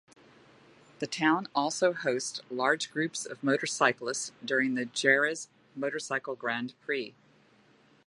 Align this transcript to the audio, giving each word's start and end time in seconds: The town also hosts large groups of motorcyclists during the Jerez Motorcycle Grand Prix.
The 0.97 1.05
town 1.05 1.47
also 1.53 1.93
hosts 1.93 2.41
large 2.49 2.89
groups 2.89 3.23
of 3.23 3.43
motorcyclists 3.43 4.31
during 4.43 4.73
the 4.73 4.85
Jerez 4.91 5.47
Motorcycle 5.75 6.33
Grand 6.35 6.73
Prix. 6.81 7.13